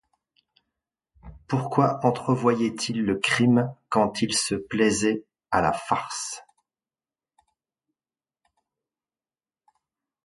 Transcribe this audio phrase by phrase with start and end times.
[1.47, 6.41] Pourquoi entrevoyait-il le crime, quand ils se plaisaient à la farce?